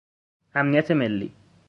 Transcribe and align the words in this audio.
امنیت 0.55 0.91
ملی 0.91 1.31